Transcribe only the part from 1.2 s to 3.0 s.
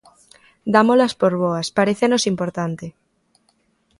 por boas, parécenos importante.